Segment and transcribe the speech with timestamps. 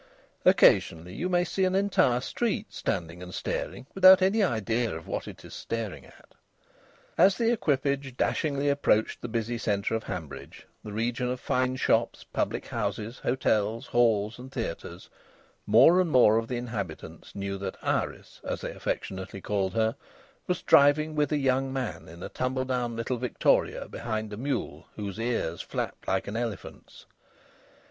[0.45, 5.27] Occasionally you may see an entire street standing and staring without any idea of what
[5.27, 6.33] it is staring at.
[7.19, 12.23] As the equipage dashingly approached the busy centre of Hanbridge, the region of fine shops,
[12.23, 15.07] public houses, hotels, halls, and theatres,
[15.67, 19.95] more and more of the inhabitants knew that Iris (as they affectionately called her)
[20.47, 24.87] was driving with a young man in a tumble down little victoria behind a mule
[24.95, 27.05] whose ears flapped like an elephant's.